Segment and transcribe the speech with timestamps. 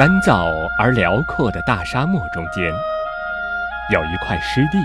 [0.00, 2.72] 干燥而辽阔的大沙漠中间，
[3.92, 4.78] 有一块湿地。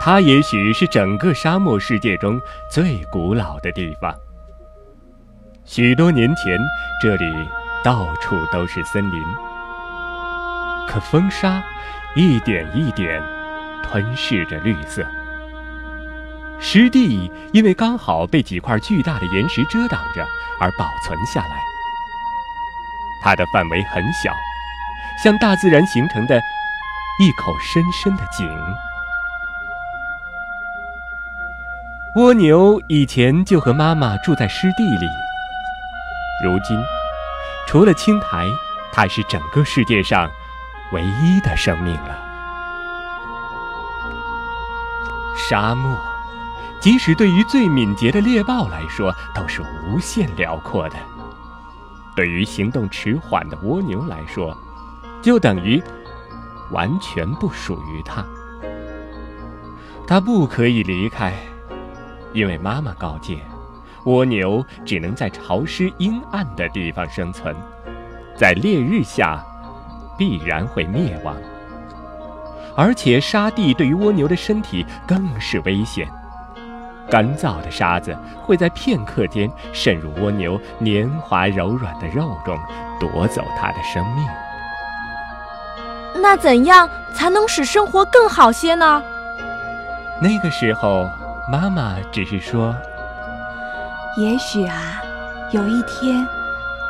[0.00, 2.36] 它也许是整个沙漠世界中
[2.68, 4.12] 最古老的地方。
[5.64, 6.58] 许多年前，
[7.00, 7.24] 这里
[7.84, 9.22] 到处都是森林，
[10.88, 11.62] 可风沙
[12.16, 13.22] 一点一点
[13.84, 15.06] 吞噬着绿色。
[16.58, 20.26] 湿地因为刚好被几块巨大的岩石遮挡着，
[20.60, 21.69] 而保存下来。
[23.20, 24.32] 它的范围很小，
[25.22, 26.40] 像大自然形成的
[27.20, 28.48] 一口深深的井。
[32.16, 35.06] 蜗牛以前就和妈妈住在湿地里，
[36.44, 36.76] 如今，
[37.68, 38.46] 除了青苔，
[38.92, 40.28] 它是整个世界上
[40.92, 42.18] 唯一的生命了。
[45.36, 45.96] 沙漠，
[46.80, 50.96] 即使对于最敏捷的猎豹来说，都是无限辽阔的。
[52.20, 54.54] 对于行动迟缓的蜗牛来说，
[55.22, 55.82] 就等于
[56.70, 58.22] 完全不属于它。
[60.06, 61.32] 它不可以离开，
[62.34, 63.38] 因为妈妈告诫，
[64.04, 67.56] 蜗牛只能在潮湿阴暗的地方生存，
[68.36, 69.42] 在烈日下
[70.18, 71.34] 必然会灭亡。
[72.76, 76.06] 而且沙地对于蜗牛的身体更是危险。
[77.08, 82.58] 干燥的沙子会在片刻间渗入蜗牛黏滑柔软的肉中，
[82.98, 84.24] 夺走它的生命。
[86.22, 89.02] 那怎样才能使生活更好些呢？
[90.20, 91.08] 那个时候，
[91.50, 92.76] 妈妈只是说
[94.18, 95.00] ：“也许啊，
[95.50, 96.26] 有一天，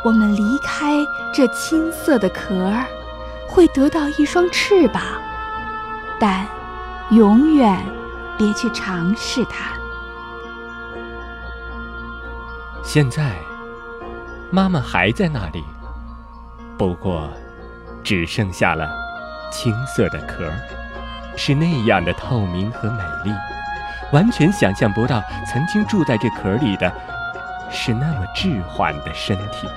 [0.05, 2.85] 我们离开这青色的壳儿，
[3.49, 5.03] 会得到一双翅膀，
[6.19, 6.47] 但
[7.11, 7.79] 永远
[8.37, 9.71] 别去尝试它。”
[12.93, 13.37] 现在，
[14.51, 15.63] 妈妈还在那里，
[16.77, 17.31] 不过
[18.03, 18.91] 只剩下了
[19.53, 20.51] 青色的壳，
[21.37, 23.33] 是那样的透明和美丽，
[24.11, 26.93] 完全想象不到曾经住在这壳里的
[27.71, 29.69] 是那么滞缓的身体。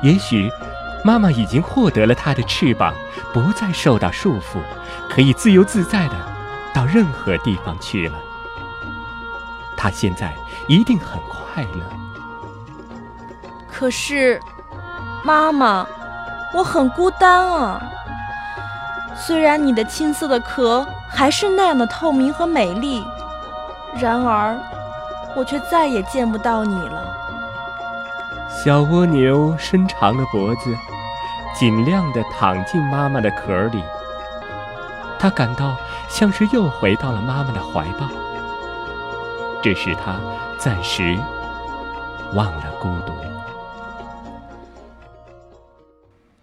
[0.00, 0.50] 也许，
[1.04, 2.94] 妈妈已经获得了它的翅膀，
[3.34, 4.56] 不再受到束缚，
[5.10, 6.14] 可以自由自在的
[6.72, 8.18] 到任何地方去了。
[9.84, 10.32] 他现在
[10.66, 11.82] 一定很快乐。
[13.70, 14.40] 可是，
[15.22, 15.86] 妈妈，
[16.54, 17.82] 我很孤单啊。
[19.14, 23.04] 虽然你的青色的壳还是那样的透明和美丽，
[23.94, 24.58] 然而，
[25.36, 27.04] 我却再也见不到你了。
[28.48, 30.74] 小蜗牛伸长了脖子，
[31.54, 33.84] 尽量地躺进妈妈的壳里。
[35.18, 35.76] 它感到
[36.08, 38.08] 像是又回到了妈妈的怀抱。
[39.64, 40.20] 这使他
[40.58, 41.16] 暂时
[42.34, 43.14] 忘了孤独。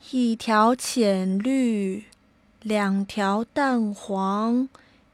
[0.09, 2.05] 一条浅绿，
[2.63, 4.69] 两条淡黄，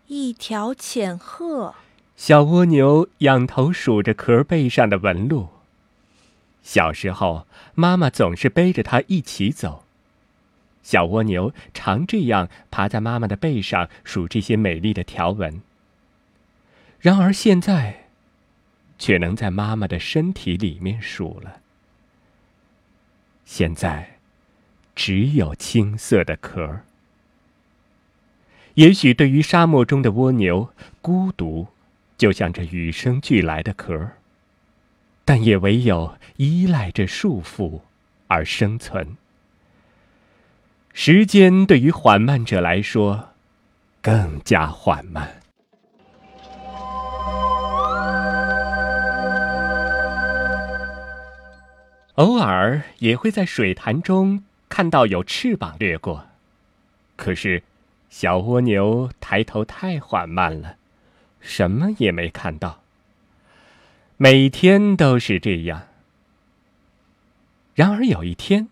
[0.08, 1.76] 一条浅褐。
[2.16, 5.50] 小蜗牛仰头数着壳背上的纹路。
[6.64, 9.84] 小时候，妈妈总是背着它一起走。
[10.82, 15.62] 小蜗牛常这样爬在妈妈的背上数这些美丽的条纹。
[17.00, 18.08] 然而现在，
[18.98, 21.62] 却能在妈妈的身体里面数了。
[23.46, 24.18] 现在，
[24.96, 26.82] 只有青色的壳。
[28.74, 31.68] 也许对于沙漠中的蜗牛，孤独
[32.18, 34.12] 就像这与生俱来的壳，
[35.24, 37.82] 但也唯有依赖着束缚
[38.28, 39.18] 而生存。
[40.94, 43.30] 时间对于缓慢者来说，
[44.02, 45.37] 更加缓慢。
[52.18, 56.26] 偶尔也会在水潭中看到有翅膀掠过，
[57.16, 57.62] 可是
[58.10, 60.78] 小蜗牛抬头太缓慢了，
[61.40, 62.82] 什么也没看到。
[64.18, 65.84] 每天都是这样。
[67.76, 68.68] 然而有一天，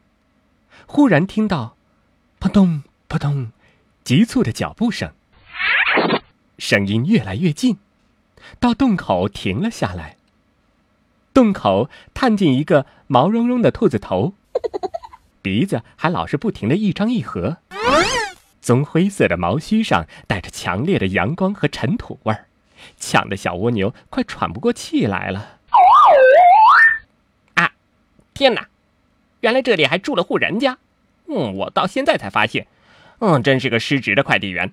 [0.87, 1.77] 忽然听到
[2.39, 3.51] “扑通扑通”
[4.03, 5.13] 急促的脚步声，
[6.57, 7.77] 声音越来越近，
[8.59, 10.17] 到洞口停了下来。
[11.35, 14.35] 洞口探进一个毛茸茸的兔子头，
[15.41, 17.57] 鼻子还老是不停的一张一合，
[18.61, 22.45] 棕灰色的毛须上带着强烈的阳光和尘土味儿，
[22.95, 25.57] 呛得小蜗牛快喘不过气来了。
[27.55, 27.73] 啊，
[28.33, 28.69] 天哪！
[29.41, 30.77] 原来这里还住了户人家，
[31.27, 32.65] 嗯，我到现在才发现，
[33.19, 34.71] 嗯，真是个失职的快递员。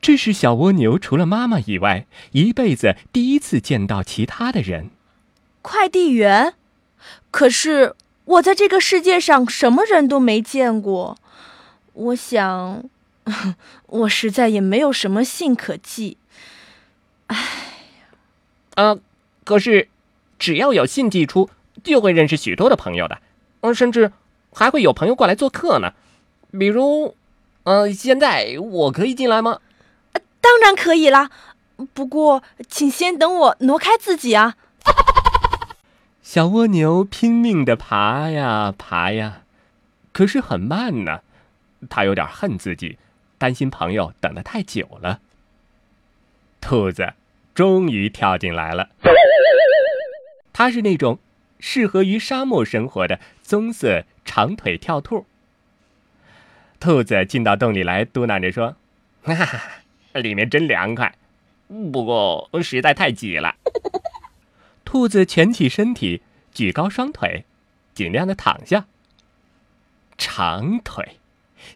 [0.00, 4.90] 这是小蜗牛除了妈妈以外，一辈子第一次见到其他的人。
[5.60, 6.54] 快递员，
[7.30, 11.18] 可是我在这个世界上什么人都没见过，
[11.92, 12.84] 我想，
[13.86, 16.16] 我实在也没有什么信可寄。
[17.26, 17.36] 唉，
[18.76, 18.96] 啊，
[19.44, 19.88] 可是
[20.38, 21.50] 只要有信寄出，
[21.82, 23.18] 就会认识许多的朋友的，
[23.60, 24.12] 嗯，甚至
[24.52, 25.92] 还会有朋友过来做客呢。
[26.52, 27.14] 比如，
[27.64, 29.58] 嗯，现在我可以进来吗？
[30.48, 31.30] 当然可以啦，
[31.92, 34.56] 不过请先等我挪开自己啊。
[36.22, 39.42] 小蜗牛拼命的爬呀爬呀，
[40.10, 41.20] 可是很慢呢。
[41.90, 42.96] 它有点恨自己，
[43.36, 45.20] 担心朋友等得太久了。
[46.62, 47.12] 兔子
[47.54, 48.88] 终于跳进来了。
[50.54, 51.18] 它是那种
[51.60, 55.26] 适合于沙漠生活的棕色长腿跳兔。
[56.80, 58.76] 兔子进到洞里来，嘟囔着说
[59.22, 59.60] ：“哈哈，
[60.20, 61.14] 里面真凉快，
[61.92, 63.56] 不过实在太挤了。”
[64.84, 66.22] 兔子蜷起身体，
[66.52, 67.44] 举高双腿，
[67.94, 68.86] 尽量的躺下。
[70.16, 71.18] 长腿，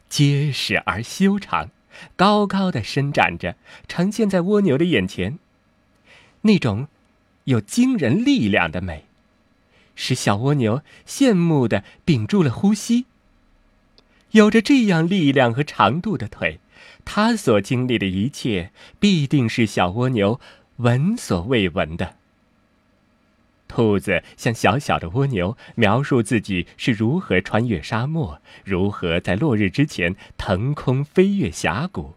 [0.09, 1.69] 结实而修长，
[2.17, 3.57] 高高的伸展着，
[3.87, 5.39] 呈现在蜗牛的眼前。
[6.41, 6.89] 那种
[7.45, 9.05] 有惊人力量的美，
[9.95, 13.05] 使小蜗牛羡慕的屏住了呼吸。
[14.31, 16.59] 有着这样力量和长度的腿，
[17.05, 20.41] 它所经历的一切必定是小蜗牛
[20.77, 22.17] 闻所未闻的。
[23.69, 32.15] 兔子向小小的蜗牛描述自己是如何穿越沙漠，如何在落日之前腾空飞越峡谷。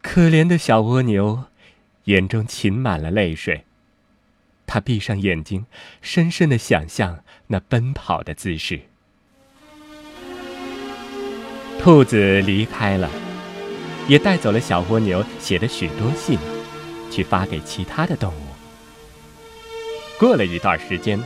[0.00, 1.44] 可怜的小蜗牛，
[2.04, 3.64] 眼中噙满了泪水。
[4.64, 5.66] 他闭上眼睛，
[6.00, 8.82] 深深的想象那奔跑的姿势。
[11.82, 13.10] 兔子离开了，
[14.06, 16.38] 也带走了小蜗牛写的许多信，
[17.10, 18.46] 去发给其他的动物。
[20.16, 21.20] 过了一段时间，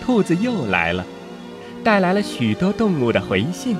[0.00, 1.04] 兔子又来了，
[1.82, 3.76] 带来了许多动物的回信。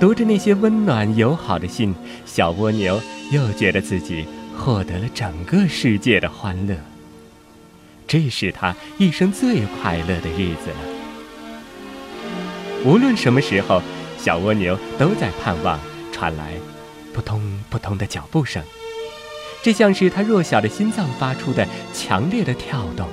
[0.00, 1.94] 读着那些温暖友好的信，
[2.24, 2.98] 小蜗牛
[3.30, 4.26] 又觉得自己
[4.56, 6.74] 获得了整个世界的欢乐。
[8.06, 10.78] 这是他一生最快乐的日子了。
[12.86, 13.82] 无论什么时候。
[14.18, 15.78] 小蜗牛都在盼望
[16.12, 16.52] 传来
[17.14, 18.62] 扑通扑通的脚步声，
[19.62, 23.08] 这像是它弱小的心脏发出的强烈的跳动，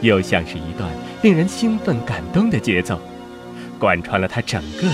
[0.00, 0.90] 又像是一段
[1.22, 3.00] 令人兴奋感动的节奏，
[3.78, 4.88] 贯穿了它整个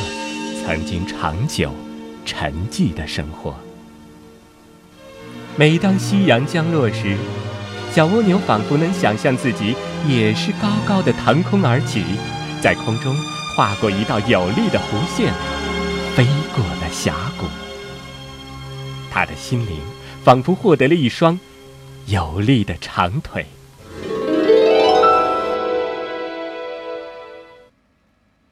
[0.65, 1.73] 曾经长久
[2.25, 3.55] 沉寂的生活。
[5.57, 7.17] 每当夕阳降落时，
[7.93, 9.77] 小蜗牛仿佛能想象自己
[10.09, 12.03] 也是高高的腾空而起，
[12.61, 13.15] 在空中。
[13.55, 15.33] 划过一道有力的弧线，
[16.17, 17.47] 飞过了峡谷。
[19.13, 19.81] 他的心灵
[20.25, 21.39] 仿佛获得了一双
[22.07, 23.47] 有力的长腿。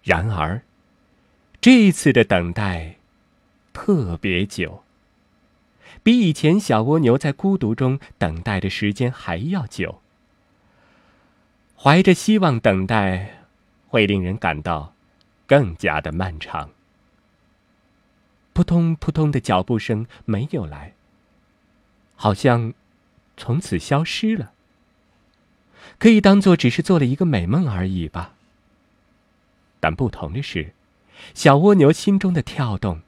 [0.04, 0.62] 然而，
[1.60, 2.94] 这一次的等待
[3.72, 4.84] 特别久，
[6.04, 10.00] 比以前小蜗牛在孤独中等待的时间还要久。
[11.76, 13.41] 怀着希望等待。
[13.92, 14.94] 会令人感到
[15.46, 16.70] 更加的漫长。
[18.54, 20.94] 扑通扑通的脚步声没有来，
[22.16, 22.72] 好像
[23.36, 24.52] 从此消失了。
[25.99, 28.32] 可以当做只是做了一个美梦而已吧。
[29.78, 30.72] 但不同的是，
[31.34, 33.02] 小蜗牛心中的跳动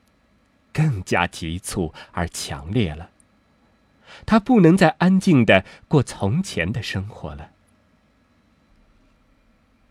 [0.70, 3.08] 更加急促而强烈了。
[4.26, 7.52] 它不能再安静的过从前的生活了。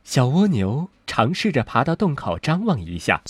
[0.03, 3.21] 小蜗牛尝试着爬到洞口张望一下，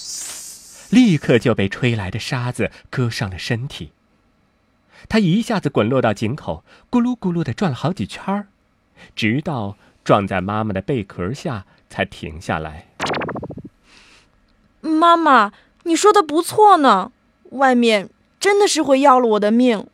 [0.90, 3.92] 立刻就被吹来的沙子割伤了身体。
[5.08, 8.48] 它一下子滚落到井口，咕噜咕噜的转了好几圈儿，
[9.16, 12.88] 直到撞在妈妈的贝壳下才停下来。
[14.82, 15.54] 妈妈，
[15.84, 17.12] 你说的不错呢，
[17.52, 19.88] 外面真的是会要了我的命。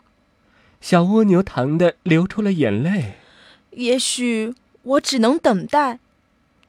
[0.80, 3.16] 小蜗牛疼得流出了眼泪。
[3.72, 6.00] 也许我只能等待。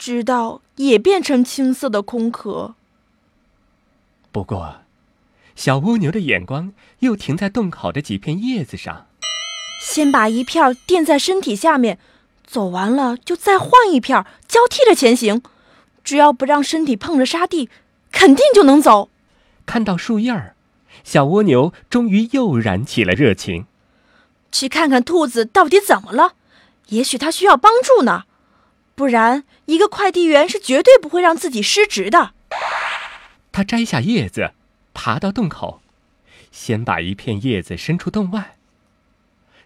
[0.01, 2.75] 直到也变成青色的空壳。
[4.33, 4.77] 不过，
[5.55, 9.09] 小蜗牛的眼光又停在洞口的几片叶子上。
[9.83, 11.99] 先把一片垫在身体下面，
[12.47, 15.43] 走完了就再换一片，交替着前行。
[16.03, 17.69] 只要不让身体碰着沙地，
[18.11, 19.11] 肯定就能走。
[19.67, 20.57] 看到树叶儿，
[21.05, 23.67] 小蜗牛终于又燃起了热情。
[24.51, 26.33] 去看看兔子到底怎么了？
[26.89, 28.25] 也许它需要帮助呢。
[29.01, 32.35] 不然，一个快递员是绝对不会让自己失职的。
[33.51, 34.53] 他摘下叶子，
[34.93, 35.81] 爬到洞口，
[36.53, 38.59] 先把一片叶子伸出洞外。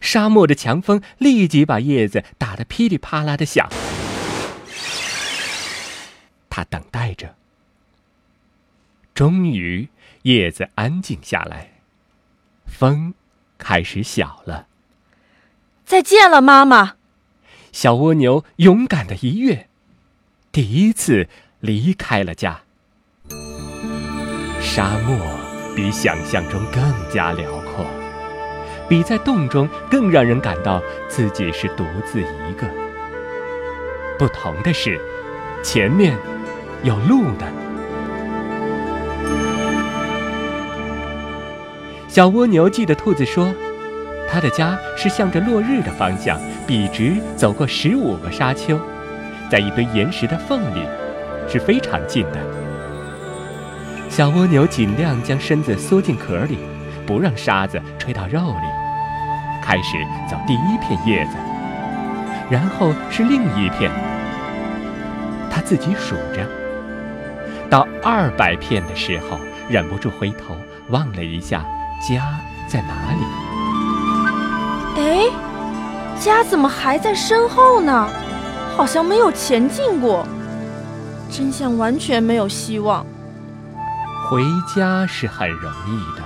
[0.01, 3.69] 沙漠的强风立即把叶子打得噼里啪啦的响。
[6.49, 7.35] 他等待着。
[9.15, 9.89] 终于，
[10.23, 11.73] 叶子安静下来，
[12.67, 13.15] 风
[13.59, 14.69] 开始小了。
[15.85, 16.95] 再见了，妈妈。
[17.75, 19.67] 小蜗牛勇敢的一跃，
[20.53, 21.27] 第一次
[21.59, 22.61] 离开了家。
[24.61, 25.19] 沙漠
[25.75, 26.81] 比想象中更
[27.13, 27.85] 加辽阔，
[28.89, 32.65] 比在洞中更让人感到自己是独自一个。
[34.21, 35.01] 不同的是，
[35.61, 36.17] 前面
[36.85, 37.53] 有路呢。
[42.07, 43.53] 小蜗牛记得兔子说。
[44.35, 46.37] 他的家是向着落日的方向，
[46.67, 48.77] 笔直走过十五个沙丘，
[49.49, 50.85] 在一堆岩石的缝里，
[51.49, 52.41] 是非常近的。
[54.11, 56.59] 小蜗牛尽量将身子缩进壳里，
[57.07, 58.67] 不让沙子吹到肉里。
[59.63, 59.97] 开始
[60.29, 61.37] 走第一片叶子，
[62.51, 63.89] 然后是另一片。
[65.49, 66.45] 他自己数着，
[67.71, 69.39] 到二百片的时候，
[69.71, 70.57] 忍不住回头
[70.89, 71.65] 望了一下，
[72.01, 72.37] 家
[72.67, 73.54] 在哪里。
[74.97, 75.29] 哎，
[76.21, 78.09] 家怎么还在身后呢？
[78.77, 80.27] 好像没有前进过，
[81.31, 83.07] 真相完全没有希望。
[84.29, 84.43] 回
[84.75, 86.23] 家是很容易的，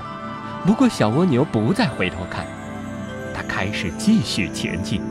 [0.65, 2.47] 不过小蜗牛不再回头看，
[3.35, 5.03] 它开始继续前进。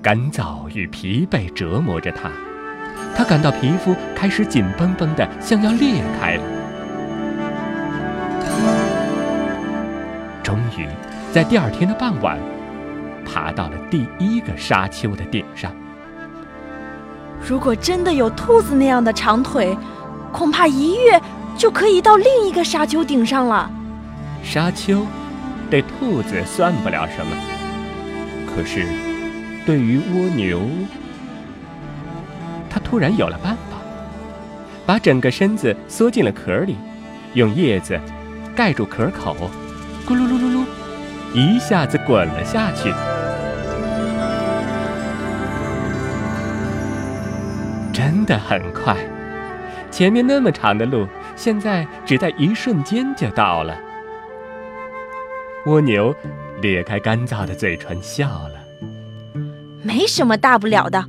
[0.00, 2.30] 干燥与疲惫折磨着它，
[3.16, 6.42] 它感到皮肤开始紧绷绷的，像要裂开了。
[10.42, 10.86] 终于。
[11.32, 12.36] 在第二天的傍晚，
[13.24, 15.70] 爬到了第一个沙丘的顶上。
[17.48, 19.76] 如果真的有兔子那样的长腿，
[20.32, 21.20] 恐怕一跃
[21.56, 23.70] 就可以到另一个沙丘顶上了。
[24.42, 25.06] 沙丘
[25.70, 27.36] 对兔子算不了什么，
[28.52, 28.84] 可是
[29.64, 30.60] 对于蜗牛，
[32.68, 33.78] 它突然有了办法，
[34.84, 36.76] 把整个身子缩进了壳里，
[37.34, 38.00] 用叶子
[38.56, 39.48] 盖住壳口，
[40.04, 40.64] 咕噜噜噜噜。
[41.32, 42.92] 一下子滚了下去，
[47.92, 48.96] 真的很快。
[49.92, 51.06] 前面那么长的路，
[51.36, 53.78] 现在只在一瞬间就到了。
[55.66, 56.12] 蜗牛
[56.60, 58.54] 咧开干燥的嘴唇笑了，
[59.84, 61.04] 没什么大不了的。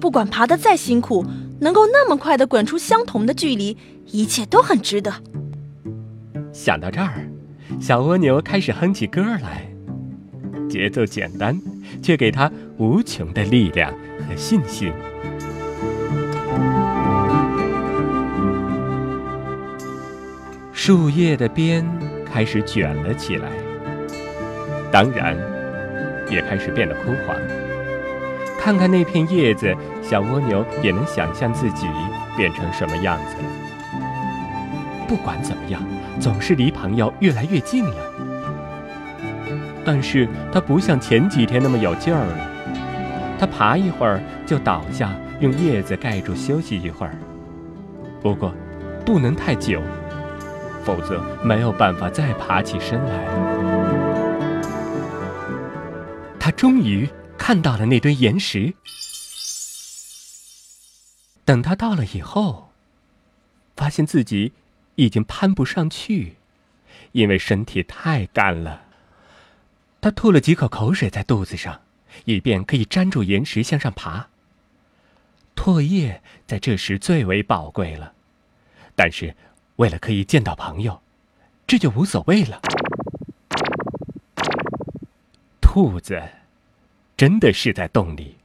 [0.00, 1.26] 不管爬得再辛苦，
[1.60, 5.12] 能够那么快的滚出相同的距离，一切都很值得。
[6.52, 7.28] 想到这儿。
[7.78, 9.66] 小蜗牛开始哼起歌来，
[10.68, 11.56] 节奏简单，
[12.02, 13.92] 却给它无穷的力量
[14.26, 14.92] 和信心。
[20.72, 21.86] 树叶的边
[22.24, 23.50] 开始卷了起来，
[24.90, 25.36] 当然，
[26.30, 27.36] 也开始变得枯黄。
[28.58, 31.86] 看看那片叶子，小蜗牛也能想象自己
[32.36, 33.44] 变成什么样子了。
[35.06, 35.80] 不管怎么样，
[36.20, 38.12] 总是离朋友越来越近了。
[39.84, 42.50] 但是他不像前几天那么有劲儿了。
[43.38, 47.14] 他爬一会儿就倒下，用叶子盖住休息一会儿。
[48.20, 48.52] 不过，
[49.04, 49.80] 不能太久，
[50.84, 53.32] 否则没有办法再爬起身来了。
[56.40, 58.74] 他终于看到了那堆岩石。
[61.44, 62.70] 等他到了以后，
[63.76, 64.52] 发现自己。
[64.96, 66.36] 已经攀不上去，
[67.12, 68.82] 因为身体太干了。
[70.00, 71.80] 他吐了几口口水在肚子上，
[72.24, 74.28] 以便可以粘住岩石向上爬。
[75.54, 78.12] 唾液在这时最为宝贵了，
[78.94, 79.34] 但是
[79.76, 81.00] 为了可以见到朋友，
[81.66, 82.60] 这就无所谓了。
[85.60, 86.22] 兔子
[87.16, 88.36] 真的是在洞里。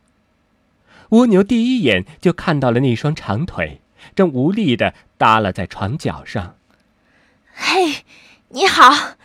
[1.10, 3.80] 蜗牛第一眼就看到了那双长腿。
[4.16, 6.56] 正无力的耷拉在床角上。
[7.54, 8.04] 嘿，
[8.50, 9.16] 你好。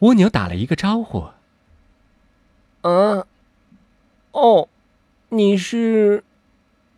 [0.00, 1.28] 蜗牛打了一个招呼。
[2.82, 3.24] 嗯，
[4.32, 4.68] 哦，
[5.30, 6.22] 你是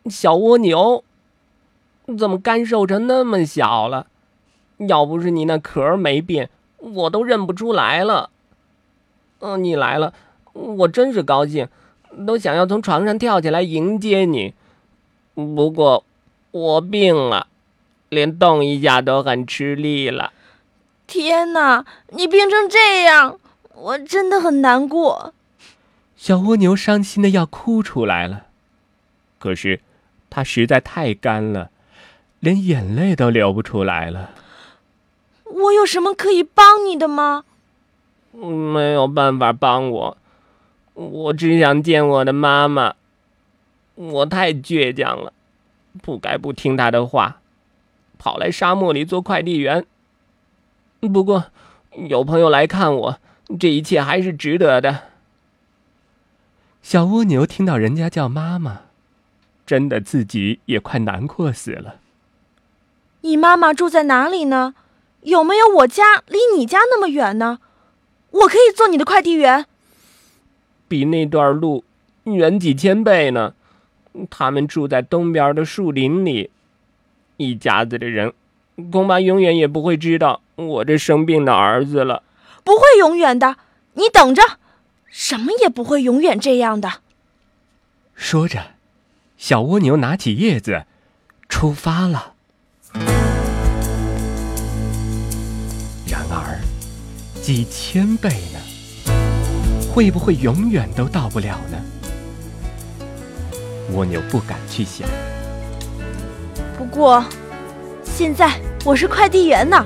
[0.07, 1.05] 小蜗牛？
[2.19, 4.07] 怎么干瘦成那么小了？
[4.79, 8.31] 要不是你那壳没变，我都认不出来了。
[9.41, 10.15] 嗯，你来了，
[10.53, 11.69] 我真是高兴，
[12.27, 14.55] 都想要从床上跳起来迎接你。
[15.35, 16.05] 不过。
[16.51, 17.47] 我病了，
[18.09, 20.33] 连动一下都很吃力了。
[21.07, 23.39] 天哪，你病成这样，
[23.75, 25.33] 我真的很难过。
[26.17, 28.47] 小蜗牛伤心的要哭出来了，
[29.39, 29.81] 可是
[30.29, 31.71] 它实在太干了，
[32.41, 34.31] 连眼泪都流不出来了。
[35.45, 37.45] 我有什么可以帮你的吗？
[38.33, 40.17] 没有办法帮我，
[40.95, 42.95] 我只想见我的妈妈。
[43.95, 45.33] 我太倔强了。
[46.03, 47.41] 不该不听他的话，
[48.19, 49.85] 跑来沙漠里做快递员。
[51.01, 51.47] 不过，
[52.09, 53.21] 有朋友来看我，
[53.61, 55.05] 这一切还是值得的。
[56.83, 58.83] 小蜗牛听到人家叫妈妈，
[59.67, 61.97] 真的自己也快难过死了。
[63.21, 64.75] 你妈妈住在哪里呢？
[65.23, 67.59] 有没有我家离你家那么远呢？
[68.31, 69.67] 我可以做你的快递员。
[70.87, 71.85] 比那段路
[72.25, 73.55] 远几千倍呢。
[74.31, 76.51] 他们住在东边的树林里，
[77.37, 78.33] 一家子的人，
[78.91, 82.23] 恐怕永远也不会知道我这生病的儿子了。
[82.65, 83.57] 不会永远的，
[83.95, 84.43] 你等着，
[85.07, 87.01] 什么也不会永远这样的。
[88.15, 88.73] 说着，
[89.37, 90.85] 小蜗牛拿起叶子，
[91.49, 92.35] 出发了。
[96.07, 96.59] 然而，
[97.41, 98.59] 几千倍呢？
[99.91, 101.79] 会不会永远都到不了呢？
[103.93, 105.09] 蜗牛不敢去想。
[106.77, 107.25] 不过，
[108.05, 108.53] 现在
[108.85, 109.85] 我是快递员呢，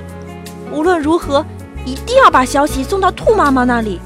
[0.71, 1.45] 无论如何，
[1.85, 3.99] 一定要把消息送到兔妈妈那里。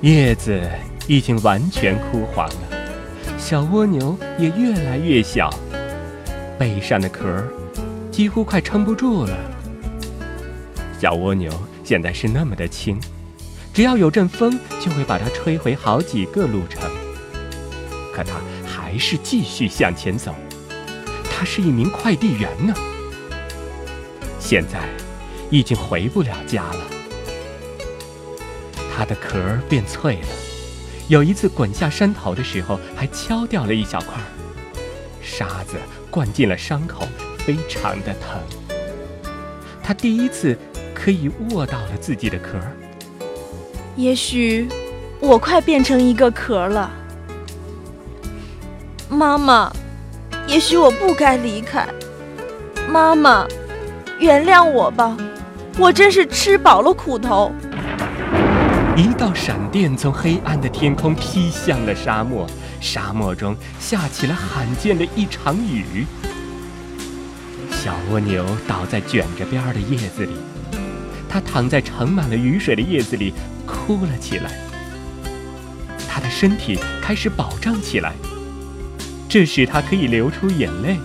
[0.00, 0.60] 叶子
[1.06, 2.54] 已经完全枯黄了，
[3.38, 5.50] 小蜗牛也越来越小，
[6.58, 7.26] 背上的壳
[8.10, 9.36] 几乎快撑不住了。
[11.00, 11.52] 小蜗牛
[11.84, 13.00] 现在是那么的轻，
[13.72, 16.87] 只要有阵风，就会把它吹回好几个路程。
[18.18, 20.34] 可他还是继续向前走，
[21.30, 22.74] 他是一名快递员呢。
[24.40, 24.80] 现在
[25.50, 26.80] 已经回不了家了，
[28.92, 30.26] 它的壳变脆了。
[31.06, 34.20] 有一次滚下山头的时候，还敲掉了一小块，
[35.22, 35.76] 沙子
[36.10, 37.06] 灌进了伤口，
[37.38, 38.40] 非常的疼。
[39.80, 40.58] 它第一次
[40.92, 42.58] 可以握到了自己的壳。
[43.94, 44.68] 也许
[45.20, 46.90] 我快变成一个壳了。
[49.10, 49.72] 妈妈，
[50.46, 51.88] 也许我不该离开。
[52.90, 53.46] 妈妈，
[54.18, 55.16] 原谅我吧，
[55.78, 57.50] 我真是吃饱了苦头。
[58.94, 62.46] 一道闪电从黑暗的天空劈向了沙漠，
[62.80, 66.06] 沙漠中下起了罕见的一场雨。
[67.70, 70.36] 小蜗牛倒在卷着边儿的叶子里，
[71.30, 73.32] 它躺在盛满了雨水的叶子里，
[73.66, 74.50] 哭了起来。
[76.06, 78.12] 它的身体开始饱胀起来。
[79.28, 80.96] 这使他可以流出眼泪。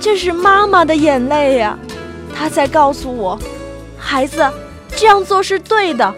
[0.00, 1.78] 这是妈妈的眼泪呀，
[2.34, 3.38] 她在告诉我，
[3.98, 4.48] 孩子，
[4.96, 6.14] 这样做是对的，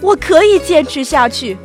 [0.00, 1.56] 我可以坚持下去。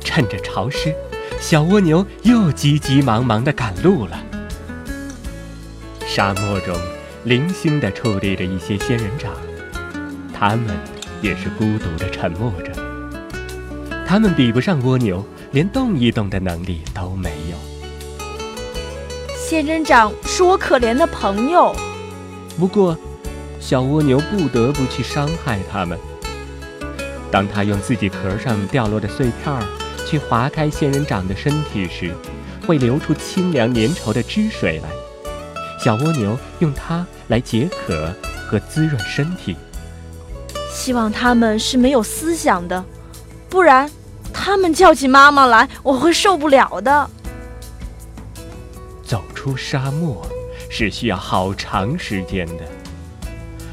[0.00, 0.94] 趁着潮湿，
[1.38, 4.18] 小蜗牛又急急忙忙地赶路了。
[6.06, 6.74] 沙漠中
[7.24, 9.32] 零星地矗立着一些仙人掌，
[10.32, 10.66] 它们
[11.20, 12.72] 也是孤独地沉默着。
[14.06, 15.24] 它们比不上蜗牛。
[15.52, 17.56] 连动一动的能力都没有。
[19.36, 21.74] 仙人掌是我可怜的朋友，
[22.56, 22.96] 不过，
[23.58, 25.98] 小蜗牛不得不去伤害它们。
[27.32, 29.62] 当它用自己壳上掉落的碎片儿
[30.06, 32.14] 去划开仙人掌的身体时，
[32.66, 34.88] 会流出清凉粘稠的汁水来。
[35.82, 38.14] 小蜗牛用它来解渴
[38.46, 39.56] 和滋润身体。
[40.72, 42.84] 希望它们是没有思想的，
[43.48, 43.90] 不然。
[44.50, 47.08] 他们叫起妈妈来，我会受不了的。
[49.04, 50.26] 走出沙漠
[50.68, 52.64] 是需要好长时间的。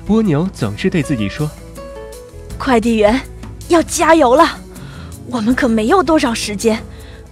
[0.05, 1.49] 蜗牛总是对自己说
[2.59, 3.19] ：“快递员，
[3.69, 4.59] 要加油了！
[5.31, 6.79] 我们可没有多少时间，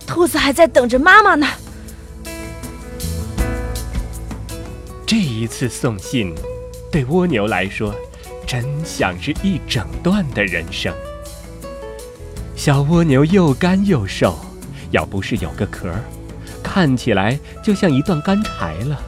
[0.07, 1.47] 兔子还在等着妈妈呢。”
[5.05, 6.33] 这一次送信，
[6.91, 7.93] 对蜗牛来说，
[8.47, 10.91] 真像是一整段的人生。
[12.65, 14.35] 小蜗牛又干又瘦，
[14.89, 15.93] 要不是有个壳，
[16.63, 18.99] 看起来就像一段干柴了。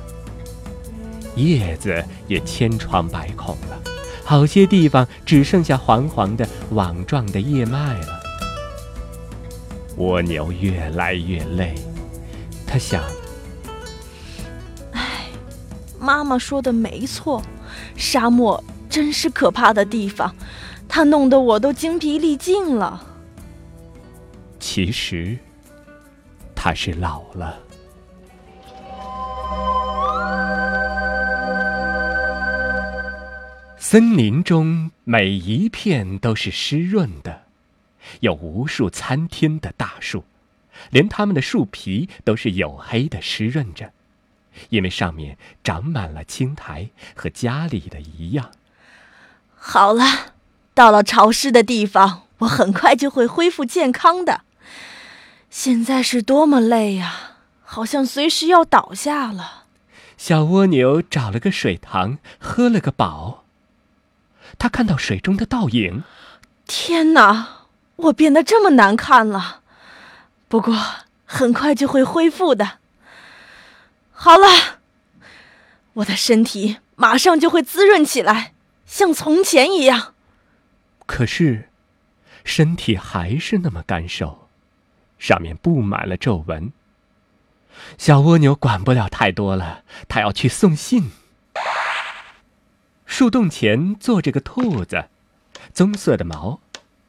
[1.36, 3.82] 叶子也千疮百孔了，
[4.24, 8.20] 好些地方只剩下黄黄的网状的叶脉了。
[9.96, 11.74] 蜗牛越来越累，
[12.68, 13.04] 他想
[14.94, 15.30] ：“唉，
[16.00, 17.42] 妈妈说的没错，
[17.96, 20.36] 沙漠真是可怕的地方，
[20.88, 23.06] 它弄得我都精疲力尽了。”
[24.78, 25.36] 其实，
[26.54, 27.58] 他是老了。
[33.80, 37.46] 森林中每一片都是湿润的，
[38.20, 40.24] 有无数参天的大树，
[40.92, 43.92] 连它们的树皮都是黝黑的湿润着，
[44.70, 48.52] 因为上面长满了青苔，和家里的一样。
[49.56, 50.36] 好了，
[50.76, 54.42] 到了潮湿的地方，我很快就会恢复健康的。
[55.60, 57.38] 现在是多么累呀！
[57.64, 59.64] 好像随时要倒下了。
[60.16, 63.44] 小蜗牛找了个水塘，喝了个饱。
[64.60, 66.04] 他看到水中的倒影，
[66.68, 67.66] 天哪！
[67.96, 69.62] 我变得这么难看了。
[70.48, 70.80] 不过
[71.26, 72.78] 很快就会恢复的。
[74.12, 74.78] 好了，
[75.94, 78.54] 我的身体马上就会滋润起来，
[78.86, 80.14] 像从前一样。
[81.08, 81.70] 可是，
[82.44, 84.47] 身体还是那么干瘦，
[85.18, 86.72] 上面布满了皱纹。
[87.98, 91.12] 小蜗牛管不了太多了，它要去送信。
[93.06, 95.06] 树洞前坐着个兔子，
[95.74, 96.60] 棕色的毛，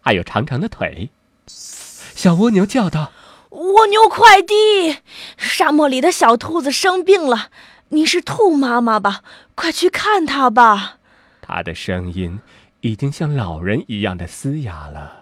[0.01, 1.11] 还有长长的腿。
[1.47, 3.13] 小蜗牛叫道
[3.51, 4.99] ：“蜗牛快递，
[5.37, 7.51] 沙漠里的小兔子生病了，
[7.89, 9.23] 你是兔妈妈吧？
[9.55, 10.99] 快去看它吧。”
[11.41, 12.41] 它的声音
[12.83, 15.18] 已经像老人一样的嘶哑了。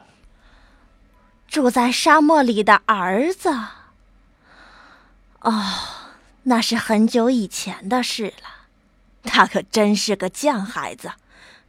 [1.57, 3.49] 住在沙漠里的儿子。
[5.41, 5.65] 哦，
[6.43, 8.67] 那是很久以前的事了。
[9.23, 11.13] 他可真是个犟孩子，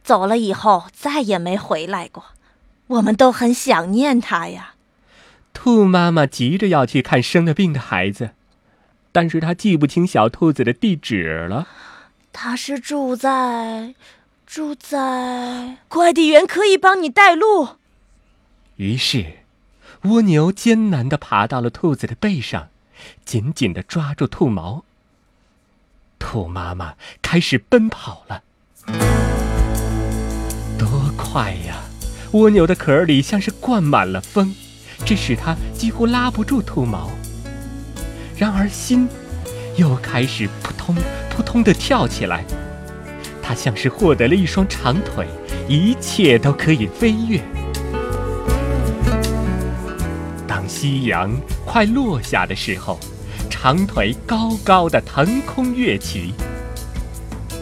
[0.04, 2.22] 走了以后再也没回来过。
[2.88, 4.74] 我们都很想念他呀。
[5.54, 8.32] 兔妈妈急着要去看生了病的孩子，
[9.10, 11.66] 但是她记不清小兔子的地址了。
[12.30, 13.94] 他是住在，
[14.46, 15.78] 住在……
[15.88, 17.78] 快递员可以帮你带路。
[18.76, 19.38] 于是，
[20.02, 22.68] 蜗牛艰难的爬到了兔子的背上。
[23.24, 24.82] 紧紧的抓住兔毛，
[26.18, 28.42] 兔妈妈开始奔跑了。
[30.76, 31.84] 多快呀！
[32.32, 34.52] 蜗牛的壳里像是灌满了风，
[35.04, 37.08] 这使它几乎拉不住兔毛。
[38.36, 39.08] 然而心
[39.76, 40.96] 又开始扑通
[41.30, 42.44] 扑通的跳起来，
[43.40, 45.26] 它像是获得了一双长腿，
[45.68, 47.40] 一切都可以飞跃。
[50.58, 51.30] 当夕阳
[51.64, 52.98] 快落下的时候，
[53.48, 56.34] 长腿高高的腾空跃起。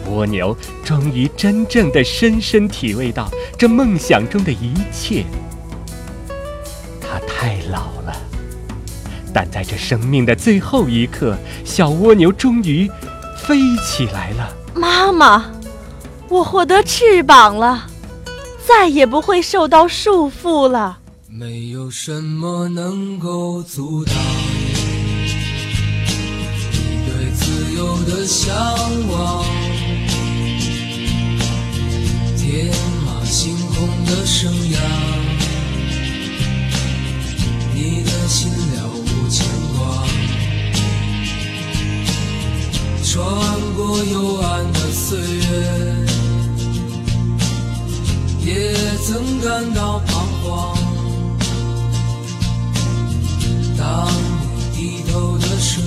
[0.07, 5.23] 蜗牛终于真正的深深体味到这梦想中的一切。
[6.99, 8.15] 它太老了，
[9.31, 12.89] 但在这生命的最后一刻，小蜗牛终于
[13.37, 14.51] 飞起来了。
[14.73, 15.51] 妈妈，
[16.29, 17.85] 我获得翅膀了，
[18.65, 20.97] 再也不会受到束缚了。
[21.29, 24.15] 没有什么能够阻挡
[26.71, 28.55] 你对自由的向
[29.09, 29.43] 往，
[32.37, 32.71] 天
[33.05, 34.79] 马行空的生涯，
[37.75, 39.45] 你的心了无牵
[39.77, 40.07] 挂，
[43.03, 43.15] 穿
[43.75, 46.05] 过幽暗的岁月，
[48.45, 48.73] 也
[49.05, 50.76] 曾感到彷徨。